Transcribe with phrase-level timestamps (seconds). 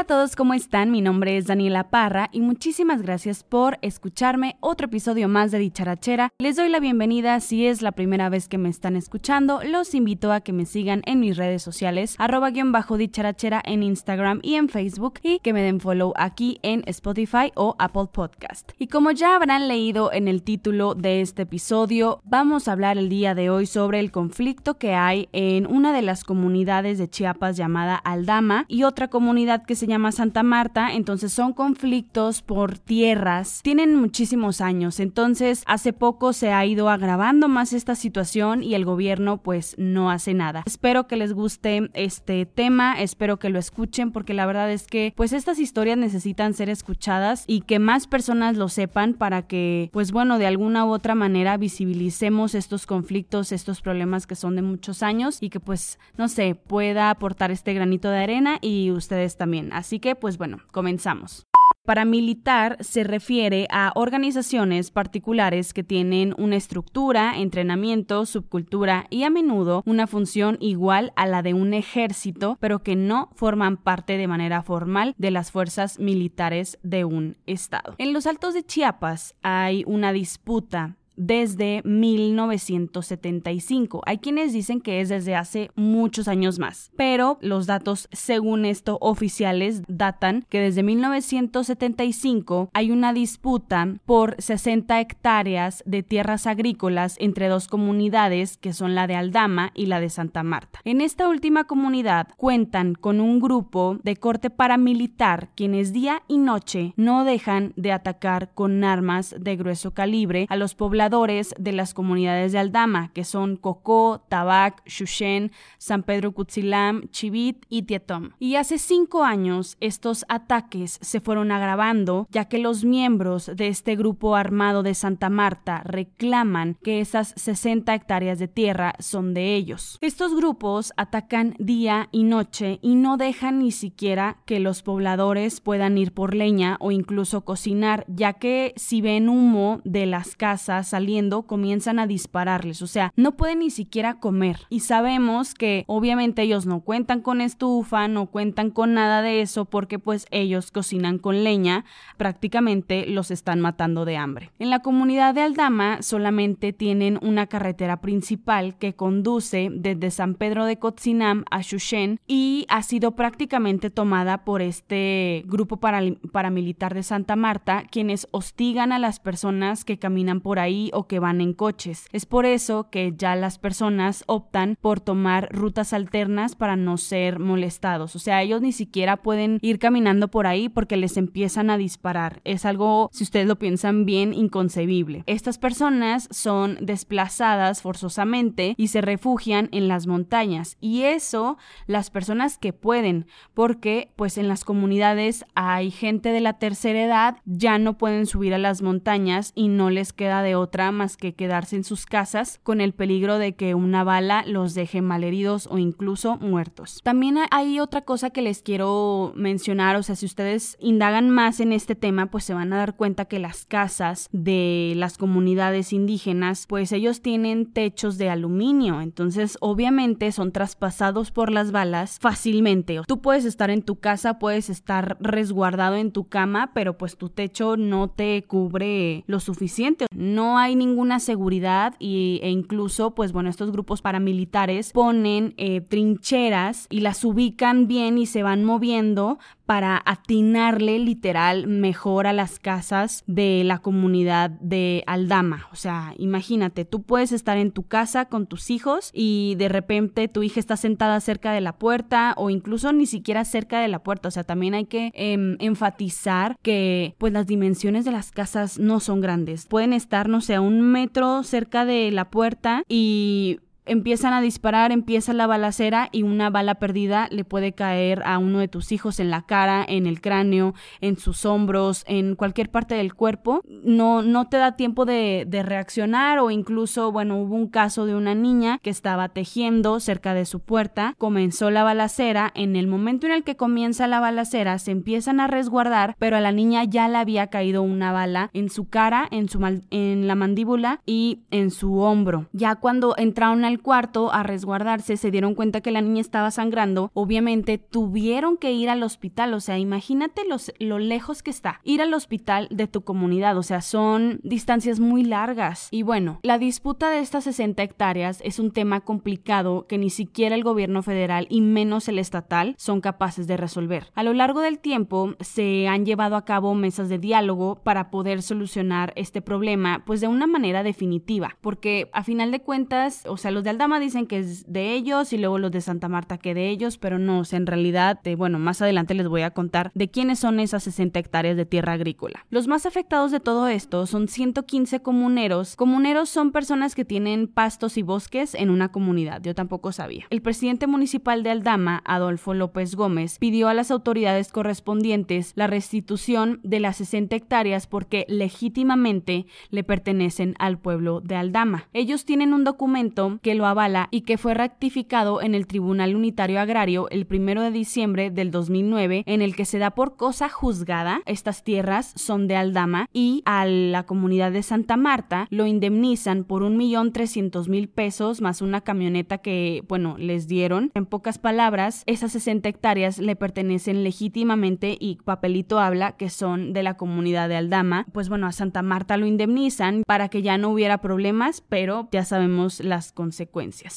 [0.00, 0.90] Hola a todos, ¿cómo están?
[0.90, 6.30] Mi nombre es Daniela Parra y muchísimas gracias por escucharme otro episodio más de Dicharachera.
[6.38, 9.60] Les doy la bienvenida si es la primera vez que me están escuchando.
[9.62, 13.82] Los invito a que me sigan en mis redes sociales, arroba guion bajo dicharachera en
[13.82, 18.72] Instagram y en Facebook y que me den follow aquí en Spotify o Apple Podcast.
[18.78, 23.10] Y como ya habrán leído en el título de este episodio, vamos a hablar el
[23.10, 27.58] día de hoy sobre el conflicto que hay en una de las comunidades de Chiapas
[27.58, 33.60] llamada Aldama y otra comunidad que se llama Santa Marta, entonces son conflictos por tierras,
[33.62, 38.84] tienen muchísimos años, entonces hace poco se ha ido agravando más esta situación y el
[38.84, 40.62] gobierno pues no hace nada.
[40.66, 45.12] Espero que les guste este tema, espero que lo escuchen porque la verdad es que
[45.16, 50.12] pues estas historias necesitan ser escuchadas y que más personas lo sepan para que pues
[50.12, 55.02] bueno de alguna u otra manera visibilicemos estos conflictos, estos problemas que son de muchos
[55.02, 59.72] años y que pues no sé, pueda aportar este granito de arena y ustedes también
[59.80, 61.46] Así que, pues bueno, comenzamos.
[61.86, 69.82] Paramilitar se refiere a organizaciones particulares que tienen una estructura, entrenamiento, subcultura y a menudo
[69.86, 74.62] una función igual a la de un ejército, pero que no forman parte de manera
[74.62, 77.94] formal de las fuerzas militares de un estado.
[77.96, 84.02] En los Altos de Chiapas hay una disputa desde 1975.
[84.06, 88.96] Hay quienes dicen que es desde hace muchos años más, pero los datos según esto
[89.02, 97.48] oficiales datan que desde 1975 hay una disputa por 60 hectáreas de tierras agrícolas entre
[97.48, 100.80] dos comunidades que son la de Aldama y la de Santa Marta.
[100.84, 106.94] En esta última comunidad cuentan con un grupo de corte paramilitar quienes día y noche
[106.96, 112.52] no dejan de atacar con armas de grueso calibre a los pobladores de las comunidades
[112.52, 118.30] de Aldama, que son Cocó, Tabac, Xuxen, San Pedro Cutzilam, Chivit y Tietom.
[118.38, 123.96] Y hace cinco años estos ataques se fueron agravando, ya que los miembros de este
[123.96, 129.98] grupo armado de Santa Marta reclaman que esas 60 hectáreas de tierra son de ellos.
[130.00, 135.98] Estos grupos atacan día y noche y no dejan ni siquiera que los pobladores puedan
[135.98, 141.44] ir por leña o incluso cocinar, ya que si ven humo de las casas saliendo
[141.44, 144.58] comienzan a dispararles, o sea, no pueden ni siquiera comer.
[144.68, 149.64] Y sabemos que obviamente ellos no cuentan con estufa, no cuentan con nada de eso
[149.64, 151.86] porque pues ellos cocinan con leña,
[152.18, 154.50] prácticamente los están matando de hambre.
[154.58, 160.66] En la comunidad de Aldama solamente tienen una carretera principal que conduce desde San Pedro
[160.66, 167.36] de Cotzinam a Xuxen y ha sido prácticamente tomada por este grupo paramilitar de Santa
[167.36, 172.06] Marta, quienes hostigan a las personas que caminan por ahí o que van en coches.
[172.12, 177.38] Es por eso que ya las personas optan por tomar rutas alternas para no ser
[177.38, 178.16] molestados.
[178.16, 182.40] O sea, ellos ni siquiera pueden ir caminando por ahí porque les empiezan a disparar.
[182.44, 185.24] Es algo, si ustedes lo piensan bien, inconcebible.
[185.26, 190.76] Estas personas son desplazadas forzosamente y se refugian en las montañas.
[190.80, 196.58] Y eso las personas que pueden, porque pues en las comunidades hay gente de la
[196.58, 200.69] tercera edad, ya no pueden subir a las montañas y no les queda de otra
[200.92, 205.02] más que quedarse en sus casas con el peligro de que una bala los deje
[205.02, 207.00] malheridos o incluso muertos.
[207.02, 211.72] También hay otra cosa que les quiero mencionar, o sea, si ustedes indagan más en
[211.72, 216.66] este tema, pues se van a dar cuenta que las casas de las comunidades indígenas,
[216.66, 223.00] pues ellos tienen techos de aluminio, entonces obviamente son traspasados por las balas fácilmente.
[223.06, 227.28] Tú puedes estar en tu casa, puedes estar resguardado en tu cama, pero pues tu
[227.28, 230.06] techo no te cubre lo suficiente.
[230.14, 236.86] No hay ninguna seguridad y, e incluso, pues bueno, estos grupos paramilitares ponen eh, trincheras
[236.90, 239.38] y las ubican bien y se van moviendo
[239.70, 245.68] para atinarle literal mejor a las casas de la comunidad de Aldama.
[245.70, 250.26] O sea, imagínate, tú puedes estar en tu casa con tus hijos y de repente
[250.26, 254.02] tu hija está sentada cerca de la puerta o incluso ni siquiera cerca de la
[254.02, 254.26] puerta.
[254.26, 258.98] O sea, también hay que em, enfatizar que pues las dimensiones de las casas no
[258.98, 259.66] son grandes.
[259.66, 264.92] Pueden estar, no sé, a un metro cerca de la puerta y empiezan a disparar,
[264.92, 269.18] empieza la balacera y una bala perdida le puede caer a uno de tus hijos
[269.18, 273.62] en la cara, en el cráneo, en sus hombros, en cualquier parte del cuerpo.
[273.68, 278.14] No, no te da tiempo de, de reaccionar o incluso, bueno, hubo un caso de
[278.14, 283.26] una niña que estaba tejiendo cerca de su puerta, comenzó la balacera, en el momento
[283.26, 287.08] en el que comienza la balacera se empiezan a resguardar, pero a la niña ya
[287.08, 289.60] le había caído una bala en su cara, en, su
[289.90, 292.46] en la mandíbula y en su hombro.
[292.52, 297.10] Ya cuando entraron al cuarto a resguardarse, se dieron cuenta que la niña estaba sangrando,
[297.14, 300.42] obviamente tuvieron que ir al hospital, o sea, imagínate
[300.78, 305.24] lo lejos que está ir al hospital de tu comunidad, o sea, son distancias muy
[305.24, 305.88] largas.
[305.90, 310.54] Y bueno, la disputa de estas 60 hectáreas es un tema complicado que ni siquiera
[310.54, 314.08] el gobierno federal y menos el estatal son capaces de resolver.
[314.14, 318.42] A lo largo del tiempo se han llevado a cabo mesas de diálogo para poder
[318.42, 323.50] solucionar este problema, pues de una manera definitiva, porque a final de cuentas, o sea,
[323.50, 326.54] los de Aldama dicen que es de ellos y luego los de Santa Marta que
[326.54, 329.90] de ellos, pero no, o en realidad, eh, bueno, más adelante les voy a contar
[329.94, 332.46] de quiénes son esas 60 hectáreas de tierra agrícola.
[332.50, 335.76] Los más afectados de todo esto son 115 comuneros.
[335.76, 340.26] Comuneros son personas que tienen pastos y bosques en una comunidad, yo tampoco sabía.
[340.30, 346.60] El presidente municipal de Aldama, Adolfo López Gómez, pidió a las autoridades correspondientes la restitución
[346.62, 351.88] de las 60 hectáreas porque legítimamente le pertenecen al pueblo de Aldama.
[351.92, 356.60] Ellos tienen un documento que lo avala y que fue ratificado en el Tribunal Unitario
[356.60, 361.22] Agrario el 1 de diciembre del 2009 en el que se da por cosa juzgada
[361.26, 366.62] estas tierras son de Aldama y a la comunidad de Santa Marta lo indemnizan por
[366.62, 370.90] un millón trescientos mil pesos más una camioneta que, bueno, les dieron.
[370.94, 376.82] En pocas palabras, esas 60 hectáreas le pertenecen legítimamente y papelito habla que son de
[376.82, 378.06] la comunidad de Aldama.
[378.12, 382.24] Pues bueno, a Santa Marta lo indemnizan para que ya no hubiera problemas, pero ya
[382.24, 383.39] sabemos las consecuencias.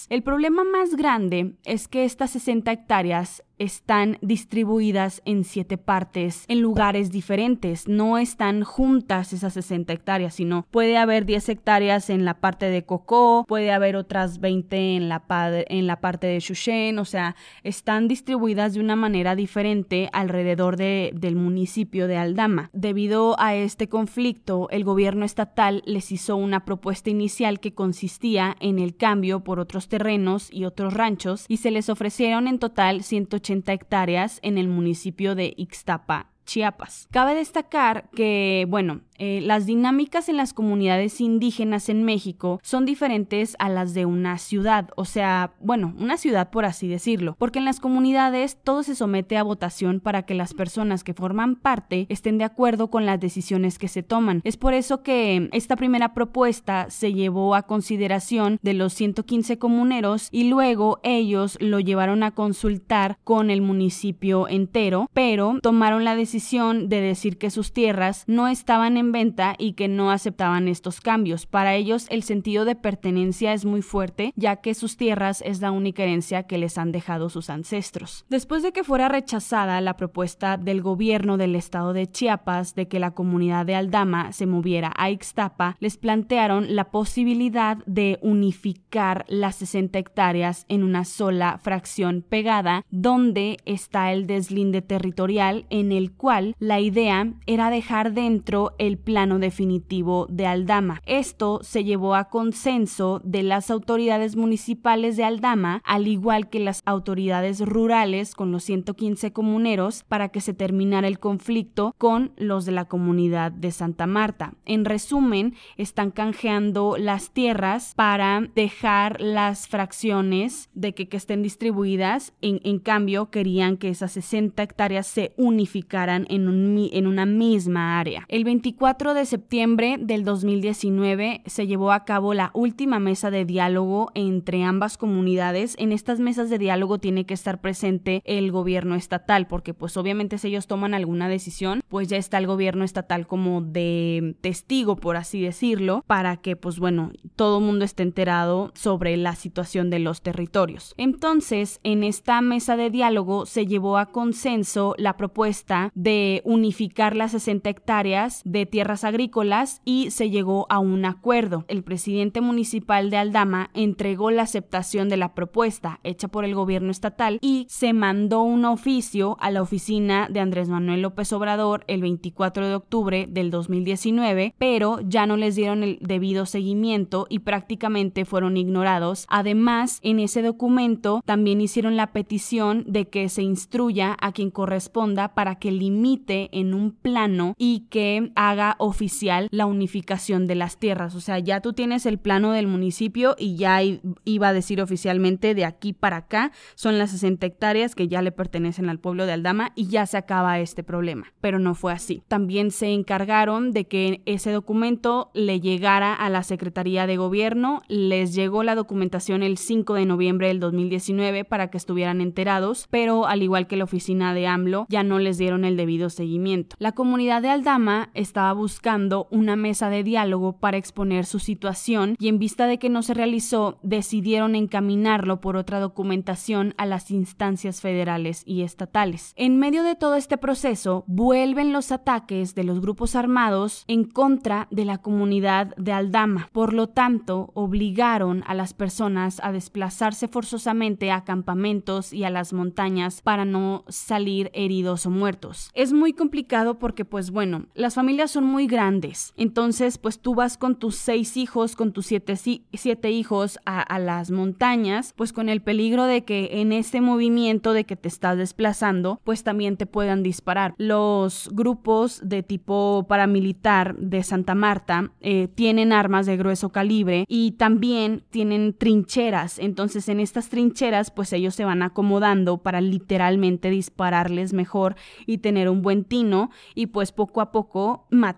[0.10, 6.62] El problema más grande es que estas 60 hectáreas están distribuidas en siete partes, en
[6.62, 7.88] lugares diferentes.
[7.88, 12.84] No están juntas esas 60 hectáreas, sino puede haber 10 hectáreas en la parte de
[12.84, 15.24] Cocó, puede haber otras 20 en la,
[15.70, 21.12] en la parte de Shushen, o sea, están distribuidas de una manera diferente alrededor de,
[21.14, 22.70] del municipio de Aldama.
[22.74, 28.80] Debido a este conflicto, el gobierno estatal les hizo una propuesta inicial que consistía en
[28.80, 33.43] el cambio por otros terrenos y otros ranchos y se les ofrecieron en total 180
[33.50, 37.08] hectáreas en el municipio de Ixtapa, Chiapas.
[37.12, 43.56] Cabe destacar que, bueno, eh, las dinámicas en las comunidades indígenas en México son diferentes
[43.58, 47.64] a las de una ciudad, o sea, bueno, una ciudad por así decirlo, porque en
[47.64, 52.38] las comunidades todo se somete a votación para que las personas que forman parte estén
[52.38, 54.42] de acuerdo con las decisiones que se toman.
[54.44, 60.28] Es por eso que esta primera propuesta se llevó a consideración de los 115 comuneros
[60.32, 66.90] y luego ellos lo llevaron a consultar con el municipio entero, pero tomaron la decisión
[66.90, 71.46] de decir que sus tierras no estaban en venta y que no aceptaban estos cambios.
[71.46, 75.72] Para ellos el sentido de pertenencia es muy fuerte, ya que sus tierras es la
[75.72, 78.26] única herencia que les han dejado sus ancestros.
[78.28, 83.00] Después de que fuera rechazada la propuesta del gobierno del estado de Chiapas de que
[83.00, 89.56] la comunidad de Aldama se moviera a Ixtapa, les plantearon la posibilidad de unificar las
[89.56, 96.56] 60 hectáreas en una sola fracción pegada, donde está el deslinde territorial en el cual
[96.60, 101.02] la idea era dejar dentro el plano definitivo de Aldama.
[101.06, 106.82] Esto se llevó a consenso de las autoridades municipales de Aldama, al igual que las
[106.86, 112.72] autoridades rurales con los 115 comuneros, para que se terminara el conflicto con los de
[112.72, 114.54] la comunidad de Santa Marta.
[114.66, 122.34] En resumen, están canjeando las tierras para dejar las fracciones de que, estén distribuidas.
[122.42, 126.48] En, cambio, querían que esas 60 hectáreas se unificaran en,
[126.92, 128.26] en una misma área.
[128.30, 133.46] El 24 4 de septiembre del 2019 se llevó a cabo la última mesa de
[133.46, 135.78] diálogo entre ambas comunidades.
[135.80, 140.38] En estas mesas de diálogo tiene que estar presente el gobierno estatal, porque pues obviamente
[140.38, 145.16] si ellos toman alguna decisión, pues ya está el gobierno estatal como de testigo, por
[145.16, 150.00] así decirlo, para que pues bueno, todo el mundo esté enterado sobre la situación de
[150.00, 150.94] los territorios.
[150.98, 157.32] Entonces, en esta mesa de diálogo se llevó a consenso la propuesta de unificar las
[157.32, 161.66] 60 hectáreas de tierra agrícolas y se llegó a un acuerdo.
[161.68, 166.90] El presidente municipal de Aldama entregó la aceptación de la propuesta hecha por el gobierno
[166.90, 172.02] estatal y se mandó un oficio a la oficina de Andrés Manuel López Obrador el
[172.02, 178.26] 24 de octubre del 2019, pero ya no les dieron el debido seguimiento y prácticamente
[178.26, 179.28] fueron ignorados.
[179.30, 185.36] Además, en ese documento también hicieron la petición de que se instruya a quien corresponda
[185.36, 191.16] para que limite en un plano y que haga oficial la unificación de las tierras.
[191.16, 193.82] O sea, ya tú tienes el plano del municipio y ya
[194.26, 198.32] iba a decir oficialmente de aquí para acá son las 60 hectáreas que ya le
[198.32, 201.34] pertenecen al pueblo de Aldama y ya se acaba este problema.
[201.42, 202.24] Pero no fue así.
[202.28, 207.82] También se encargaron de que ese documento le llegara a la Secretaría de Gobierno.
[207.88, 213.28] Les llegó la documentación el 5 de noviembre del 2019 para que estuvieran enterados, pero
[213.28, 216.76] al igual que la oficina de AMLO, ya no les dieron el debido seguimiento.
[216.80, 222.28] La comunidad de Aldama estaba buscando una mesa de diálogo para exponer su situación y
[222.28, 227.82] en vista de que no se realizó, decidieron encaminarlo por otra documentación a las instancias
[227.82, 229.34] federales y estatales.
[229.36, 234.68] En medio de todo este proceso, vuelven los ataques de los grupos armados en contra
[234.72, 236.50] de la comunidad de Aldama.
[236.52, 242.54] Por lo tanto, obligaron a las personas a desplazarse forzosamente a campamentos y a las
[242.54, 245.70] montañas para no salir heridos o muertos.
[245.74, 249.34] Es muy complicado porque, pues bueno, las familias son muy grandes.
[249.38, 254.32] Entonces, pues tú vas con tus seis hijos, con tus siete, siete hijos a, las
[254.32, 259.20] montañas, pues con el peligro de que en este movimiento de que te estás desplazando,
[259.24, 260.74] pues también te puedan disparar.
[260.78, 267.52] Los grupos de tipo paramilitar de Santa Marta eh, tienen armas de grueso calibre y
[267.52, 269.60] también tienen trincheras.
[269.60, 274.96] Entonces en estas trincheras pues ellos se van acomodando para literalmente dispararles mejor
[275.26, 278.33] y tener un buen tino y pues poco a poco matar.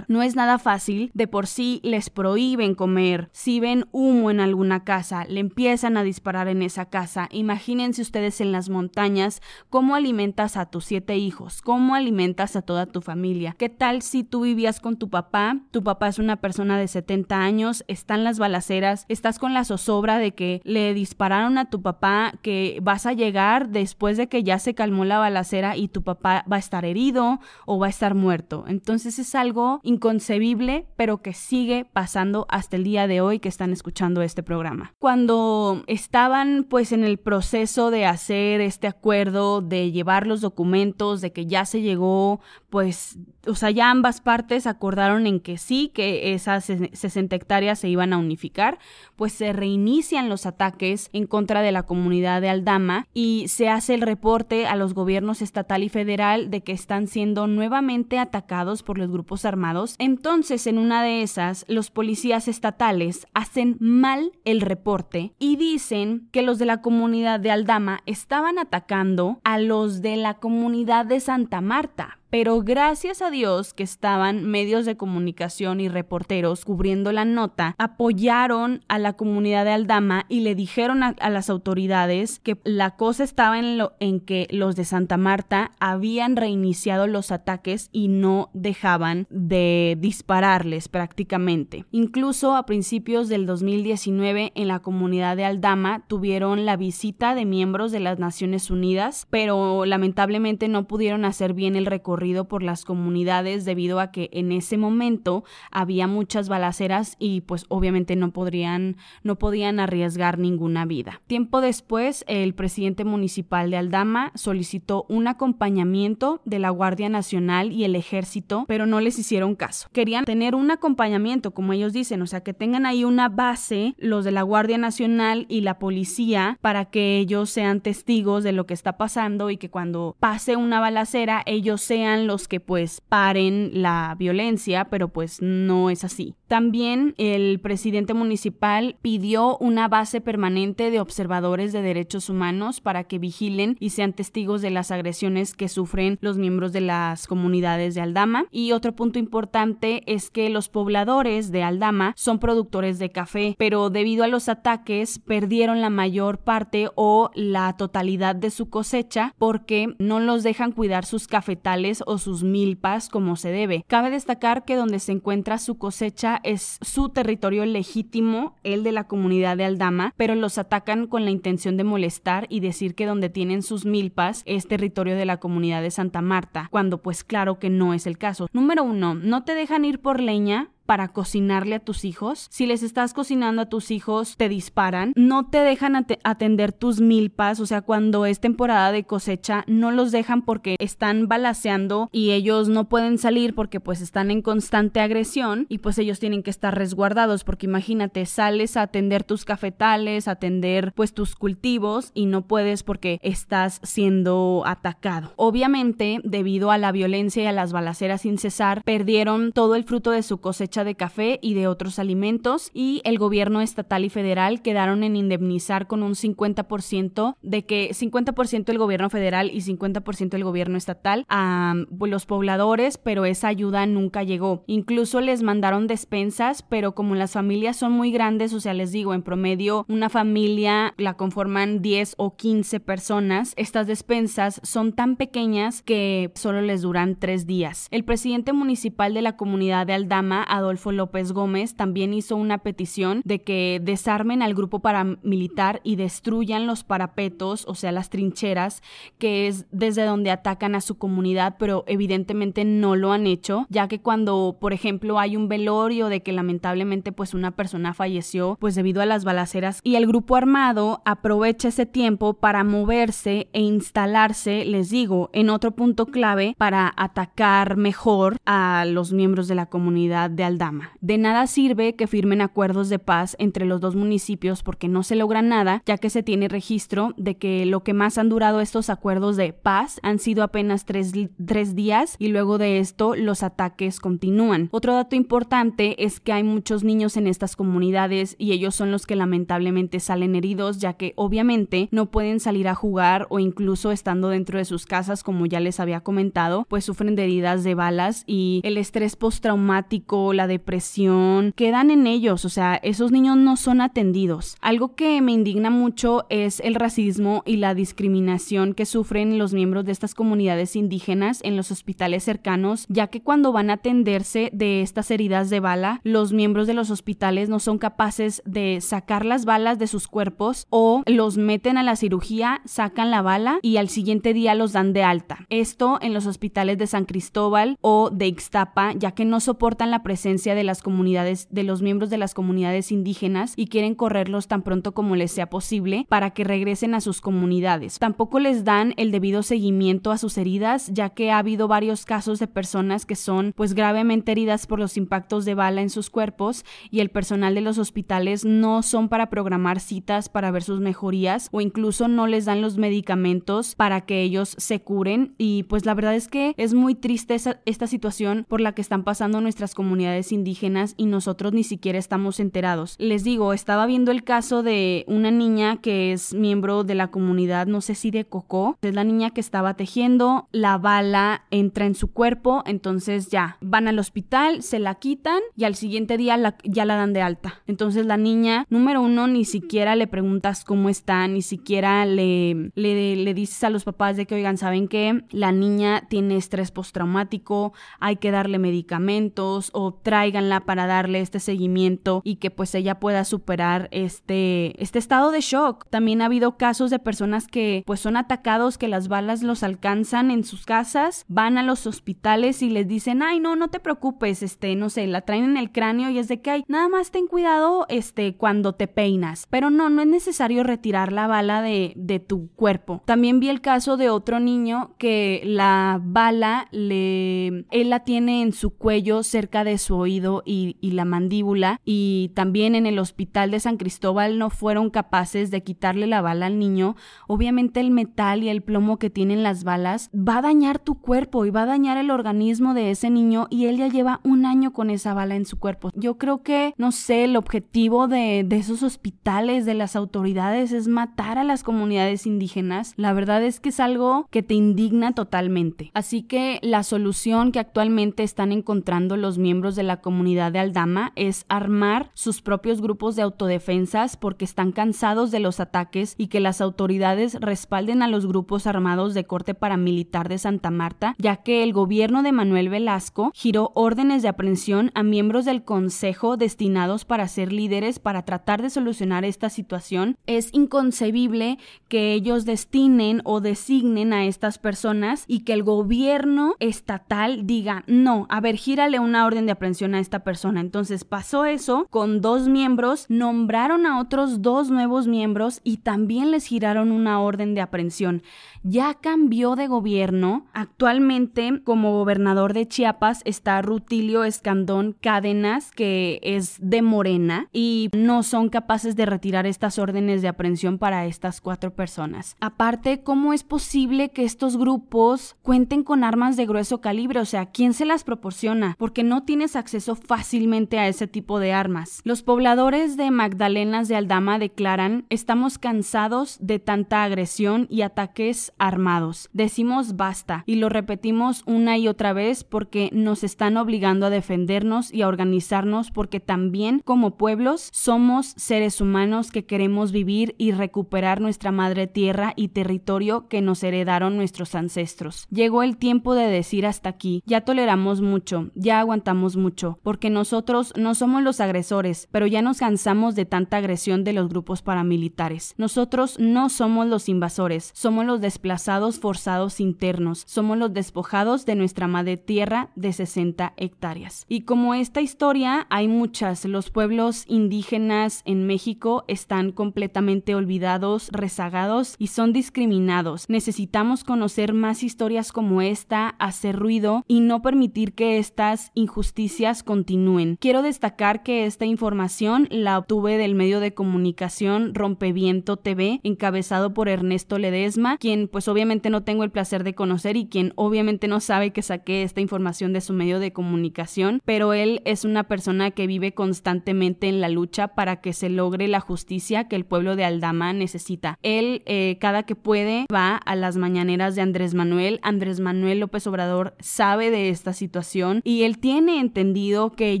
[0.08, 3.28] No es nada fácil, de por sí les prohíben comer.
[3.32, 7.28] Si ven humo en alguna casa, le empiezan a disparar en esa casa.
[7.30, 12.86] Imagínense ustedes en las montañas cómo alimentas a tus siete hijos, cómo alimentas a toda
[12.86, 13.54] tu familia.
[13.58, 15.58] ¿Qué tal si tú vivías con tu papá?
[15.70, 20.18] Tu papá es una persona de 70 años, están las balaceras, estás con la zozobra
[20.18, 24.58] de que le dispararon a tu papá, que vas a llegar después de que ya
[24.58, 28.14] se calmó la balacera y tu papá va a estar herido o va a estar
[28.14, 28.64] muerto.
[28.68, 33.72] Entonces es algo inconcebible, pero que sigue pasando hasta el día de hoy que están
[33.72, 34.94] escuchando este programa.
[34.98, 41.32] Cuando estaban pues en el proceso de hacer este acuerdo, de llevar los documentos, de
[41.32, 46.34] que ya se llegó pues o sea, ya ambas partes acordaron en que sí, que
[46.34, 48.78] esas 60 hectáreas se iban a unificar,
[49.16, 53.94] pues se reinician los ataques en contra de la comunidad de Aldama y se hace
[53.94, 58.98] el reporte a los gobiernos estatal y federal de que están siendo nuevamente atacados por
[58.98, 59.94] los grupos armados.
[59.98, 66.42] Entonces, en una de esas, los policías estatales hacen mal el reporte y dicen que
[66.42, 71.60] los de la comunidad de Aldama estaban atacando a los de la comunidad de Santa
[71.60, 77.74] Marta pero gracias a Dios que estaban medios de comunicación y reporteros cubriendo la nota,
[77.78, 83.24] apoyaron a la comunidad de Aldama y le dijeron a, las autoridades que la cosa
[83.24, 88.50] estaba en, lo, en que los de Santa Marta habían reiniciado los ataques y no
[88.52, 91.84] dejaban de dispararles prácticamente.
[91.92, 97.92] Incluso a principios del 2019 en la comunidad de Aldama tuvieron la visita de miembros
[97.92, 102.17] de las Naciones Unidas, pero lamentablemente no pudieron hacer bien el recorrido
[102.48, 108.16] por las comunidades debido a que en ese momento había muchas balaceras y pues obviamente
[108.16, 111.20] no podrían no podían arriesgar ninguna vida.
[111.26, 117.84] Tiempo después, el presidente municipal de Aldama solicitó un acompañamiento de la Guardia Nacional y
[117.84, 119.88] el Ejército, pero no les hicieron caso.
[119.92, 124.24] Querían tener un acompañamiento, como ellos dicen, o sea, que tengan ahí una base los
[124.24, 128.74] de la Guardia Nacional y la policía para que ellos sean testigos de lo que
[128.74, 134.16] está pasando y que cuando pase una balacera ellos sean los que pues paren la
[134.18, 136.34] violencia, pero pues no es así.
[136.48, 143.18] También el presidente municipal pidió una base permanente de observadores de derechos humanos para que
[143.18, 148.00] vigilen y sean testigos de las agresiones que sufren los miembros de las comunidades de
[148.00, 148.46] Aldama.
[148.50, 153.90] Y otro punto importante es que los pobladores de Aldama son productores de café, pero
[153.90, 159.94] debido a los ataques perdieron la mayor parte o la totalidad de su cosecha porque
[159.98, 163.84] no los dejan cuidar sus cafetales o sus milpas como se debe.
[163.86, 169.04] Cabe destacar que donde se encuentra su cosecha es su territorio legítimo, el de la
[169.04, 173.30] comunidad de Aldama, pero los atacan con la intención de molestar y decir que donde
[173.30, 177.70] tienen sus milpas es territorio de la comunidad de Santa Marta, cuando pues claro que
[177.70, 178.48] no es el caso.
[178.52, 182.46] Número uno, no te dejan ir por leña para cocinarle a tus hijos.
[182.50, 185.12] Si les estás cocinando a tus hijos, te disparan.
[185.16, 190.12] No te dejan atender tus milpas, o sea, cuando es temporada de cosecha, no los
[190.12, 195.66] dejan porque están balaseando y ellos no pueden salir porque pues están en constante agresión
[195.68, 200.94] y pues ellos tienen que estar resguardados porque imagínate, sales a atender tus cafetales, atender
[200.94, 205.34] pues tus cultivos y no puedes porque estás siendo atacado.
[205.36, 210.12] Obviamente, debido a la violencia y a las balaceras sin cesar, perdieron todo el fruto
[210.12, 214.62] de su cosecha de café y de otros alimentos y el gobierno estatal y federal
[214.62, 220.44] quedaron en indemnizar con un 50% de que 50% el gobierno federal y 50% el
[220.44, 224.64] gobierno estatal a pues, los pobladores, pero esa ayuda nunca llegó.
[224.66, 229.14] Incluso les mandaron despensas, pero como las familias son muy grandes, o sea, les digo,
[229.14, 235.82] en promedio una familia la conforman 10 o 15 personas, estas despensas son tan pequeñas
[235.82, 237.88] que solo les duran tres días.
[237.90, 243.22] El presidente municipal de la comunidad de Aldama, Adolfo López Gómez, también hizo una petición
[243.24, 248.82] de que desarmen al grupo paramilitar y destruyan los parapetos, o sea, las trincheras,
[249.18, 253.88] que es desde donde atacan a su comunidad, pero evidentemente no lo han hecho, ya
[253.88, 258.74] que cuando, por ejemplo, hay un velorio de que lamentablemente pues una persona falleció, pues
[258.74, 264.64] debido a las balaceras y el grupo armado aprovecha ese tiempo para moverse e instalarse,
[264.64, 270.30] les digo, en otro punto clave para atacar mejor a los miembros de la comunidad
[270.30, 270.90] de Aldama.
[271.00, 275.14] De nada sirve que firmen acuerdos de paz entre los dos municipios porque no se
[275.14, 278.90] logra nada, ya que se tiene registro de que lo que más han durado estos
[278.90, 281.12] acuerdos de paz han sido apenas tres,
[281.46, 284.68] tres días y luego de esto los ataques continúan.
[284.72, 289.06] Otro dato importante es que hay muchos niños en estas comunidades y ellos son los
[289.06, 294.28] que lamentablemente salen heridos, ya que obviamente no pueden salir a jugar o incluso estando
[294.28, 298.24] dentro de sus casas, como ya les había comentado, pues sufren de heridas de balas
[298.26, 303.80] y el estrés postraumático, la depresión, quedan en ellos, o sea, esos niños no son
[303.80, 304.56] atendidos.
[304.60, 309.84] Algo que me indigna mucho es el racismo y la discriminación que sufren los miembros
[309.84, 314.82] de estas comunidades indígenas en los hospitales cercanos, ya que cuando van a atenderse de
[314.82, 319.44] estas heridas de bala, los miembros de los hospitales no son capaces de sacar las
[319.44, 323.88] balas de sus cuerpos o los meten a la cirugía, sacan la bala y al
[323.88, 325.46] siguiente día los dan de alta.
[325.50, 330.02] Esto en los hospitales de San Cristóbal o de Ixtapa, ya que no soportan la
[330.02, 334.62] presencia de las comunidades, de los miembros de las comunidades indígenas y quieren correrlos tan
[334.62, 337.98] pronto como les sea posible para que regresen a sus comunidades.
[337.98, 342.38] Tampoco les dan el debido seguimiento a sus heridas, ya que ha habido varios casos
[342.38, 346.64] de personas que son pues gravemente heridas por los impactos de bala en sus cuerpos
[346.90, 351.48] y el personal de los hospitales no son para programar citas para ver sus mejorías
[351.52, 355.94] o incluso no les dan los medicamentos para que ellos se curen y pues la
[355.94, 360.17] verdad es que es muy triste esta situación por la que están pasando nuestras comunidades
[360.32, 362.96] indígenas y nosotros ni siquiera estamos enterados.
[362.98, 367.66] Les digo, estaba viendo el caso de una niña que es miembro de la comunidad,
[367.66, 371.94] no sé si de Coco, es la niña que estaba tejiendo, la bala entra en
[371.94, 376.84] su cuerpo, entonces ya van al hospital, se la quitan y al siguiente día ya
[376.84, 377.62] la dan de alta.
[377.66, 383.16] Entonces la niña, número uno, ni siquiera le preguntas cómo está, ni siquiera le, le,
[383.16, 387.72] le dices a los papás de que, oigan, ¿saben que La niña tiene estrés postraumático,
[388.00, 393.24] hay que darle medicamentos o tráiganla para darle este seguimiento y que pues ella pueda
[393.24, 395.86] superar este, este estado de shock.
[395.90, 400.30] También ha habido casos de personas que pues son atacados, que las balas los alcanzan
[400.30, 404.42] en sus casas, van a los hospitales y les dicen, ay, no, no te preocupes,
[404.42, 407.10] este, no sé, la traen en el cráneo y es de que hay, nada más
[407.10, 409.46] ten cuidado, este, cuando te peinas.
[409.50, 413.02] Pero no, no es necesario retirar la bala de, de tu cuerpo.
[413.04, 418.54] También vi el caso de otro niño que la bala le, él la tiene en
[418.54, 423.60] su cuello cerca de su oído y, la mandíbula y también en el hospital de
[423.60, 426.96] San Cristóbal no fueron capaces de quitarle la bala al niño.
[427.26, 431.44] Obviamente el metal y el plomo que tienen las balas va a dañar tu cuerpo
[431.44, 434.72] y va a dañar el organismo de ese niño y él ya lleva un año
[434.72, 435.90] con esa bala en su cuerpo.
[435.94, 440.88] Yo creo que, no sé, el objetivo de, de esos hospitales, de las autoridades, es
[440.88, 442.94] matar a las comunidades indígenas.
[442.96, 445.90] La verdad es que es algo que te indigna totalmente.
[445.94, 451.12] Así que la solución que actualmente están encontrando los miembros de la comunidad de Aldama
[451.16, 456.38] es armar sus propios grupos de autodefensas porque están cansados de los ataques y que
[456.38, 461.64] las autoridades respalden a los grupos armados de corte paramilitar de Santa Marta, ya que
[461.64, 467.26] el gobierno de Manuel Velasco giró órdenes de aprehensión a miembros del Consejo destinados para
[467.26, 470.16] ser líderes para tratar de solucionar esta situación.
[470.26, 477.46] Es inconcebible que ellos destinen o designen a estas personas y que el gobierno estatal
[477.46, 480.60] diga, no, a ver, gírale una orden de aprehensión a esta persona.
[480.60, 486.46] Entonces pasó eso con dos miembros, nombraron a otros dos nuevos miembros y también les
[486.46, 488.22] giraron una orden de aprehensión.
[488.64, 490.46] Ya cambió de gobierno.
[490.52, 498.22] Actualmente, como gobernador de Chiapas, está Rutilio Escandón Cádenas, que es de Morena, y no
[498.22, 502.36] son capaces de retirar estas órdenes de aprehensión para estas cuatro personas.
[502.40, 507.20] Aparte, ¿cómo es posible que estos grupos cuenten con armas de grueso calibre?
[507.20, 508.74] O sea, ¿quién se las proporciona?
[508.78, 512.00] Porque no tienes acceso fácilmente a ese tipo de armas.
[512.04, 519.28] Los pobladores de Magdalenas de Aldama declaran, estamos cansados de tanta agresión y ataques armados.
[519.32, 524.92] Decimos basta y lo repetimos una y otra vez porque nos están obligando a defendernos
[524.92, 531.20] y a organizarnos porque también como pueblos somos seres humanos que queremos vivir y recuperar
[531.20, 535.26] nuestra madre tierra y territorio que nos heredaron nuestros ancestros.
[535.30, 540.72] Llegó el tiempo de decir hasta aquí, ya toleramos mucho, ya aguantamos mucho, porque nosotros
[540.76, 545.54] no somos los agresores, pero ya nos cansamos de tanta agresión de los grupos paramilitares.
[545.58, 551.88] Nosotros no somos los invasores, somos los desplazados forzados internos, somos los despojados de nuestra
[551.88, 554.24] madre tierra de 60 hectáreas.
[554.28, 561.96] Y como esta historia hay muchas, los pueblos indígenas en México están completamente olvidados, rezagados
[561.98, 563.28] y son discriminados.
[563.28, 570.36] Necesitamos conocer más historias como esta, hacer ruido y no permitir que estas injusticias continúen.
[570.40, 576.88] Quiero destacar que esta información la obtuve del medio de comunicación Rompeviento TV, encabezado por
[576.88, 581.20] Ernesto Ledesma, quien pues obviamente no tengo el placer de conocer y quien obviamente no
[581.20, 585.70] sabe que saqué esta información de su medio de comunicación, pero él es una persona
[585.70, 589.96] que vive constantemente en la lucha para que se logre la justicia que el pueblo
[589.96, 591.18] de Aldama necesita.
[591.22, 595.00] Él eh, cada que puede va a las mañaneras de Andrés Manuel.
[595.02, 599.27] Andrés Manuel López Obrador sabe de esta situación y él tiene entendido
[599.76, 600.00] que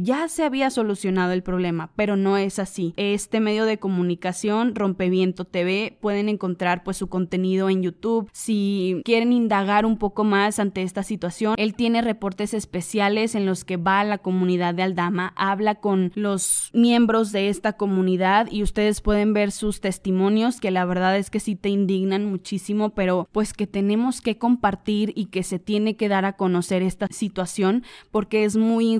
[0.00, 2.94] ya se había solucionado el problema, pero no es así.
[2.96, 8.28] Este medio de comunicación, Rompeviento TV, pueden encontrar pues su contenido en YouTube.
[8.32, 13.64] Si quieren indagar un poco más ante esta situación, él tiene reportes especiales en los
[13.64, 18.62] que va a la comunidad de Aldama, habla con los miembros de esta comunidad y
[18.62, 23.28] ustedes pueden ver sus testimonios que la verdad es que sí te indignan muchísimo, pero
[23.32, 27.84] pues que tenemos que compartir y que se tiene que dar a conocer esta situación
[28.10, 28.92] porque es muy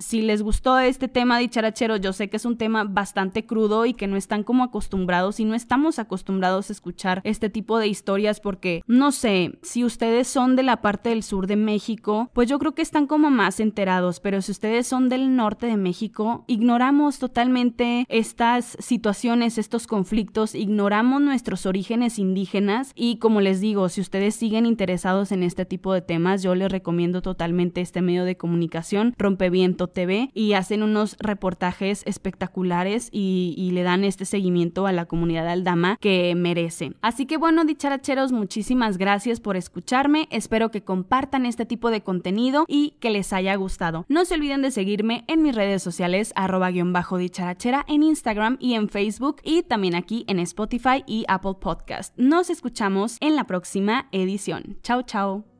[0.00, 3.94] Si les gustó este tema dicharachero, yo sé que es un tema bastante crudo y
[3.94, 8.40] que no están como acostumbrados y no estamos acostumbrados a escuchar este tipo de historias
[8.40, 12.58] porque no sé, si ustedes son de la parte del sur de México, pues yo
[12.58, 17.18] creo que están como más enterados, pero si ustedes son del norte de México, ignoramos
[17.18, 24.34] totalmente estas situaciones, estos conflictos, ignoramos nuestros orígenes indígenas y como les digo, si ustedes
[24.34, 29.14] siguen interesados en este tipo de temas, yo les recomiendo totalmente este medio de comunicación,
[29.56, 35.06] Rompeviento TV, y hacen unos reportajes espectaculares y, y le dan este seguimiento a la
[35.06, 36.92] comunidad de Aldama que merece.
[37.00, 42.66] Así que bueno, dicharacheros, muchísimas gracias por escucharme, espero que compartan este tipo de contenido
[42.68, 44.04] y que les haya gustado.
[44.08, 48.58] No se olviden de seguirme en mis redes sociales, arroba guion bajo dicharachera en Instagram
[48.60, 52.12] y en Facebook y también aquí en Spotify y Apple Podcast.
[52.18, 54.76] Nos escuchamos en la próxima edición.
[54.82, 55.55] Chao, chao.